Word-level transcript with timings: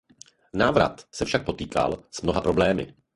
Návrat 0.53 1.07
se 1.11 1.25
však 1.25 1.45
potýkal 1.45 2.03
s 2.11 2.21
mnoha 2.21 2.41
problémy. 2.41 2.95